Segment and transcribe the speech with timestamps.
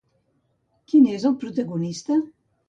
[0.93, 2.19] Qui n'és el protagonista?